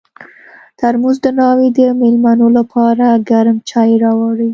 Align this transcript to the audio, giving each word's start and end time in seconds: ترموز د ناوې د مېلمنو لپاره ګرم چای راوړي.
ترموز 0.79 1.17
د 1.25 1.27
ناوې 1.39 1.67
د 1.77 1.79
مېلمنو 2.01 2.47
لپاره 2.57 3.05
ګرم 3.29 3.57
چای 3.69 3.91
راوړي. 4.03 4.49